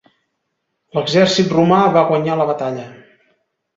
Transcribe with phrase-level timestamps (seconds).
[0.99, 2.87] L'exèrcit romà va guanyar la batalla.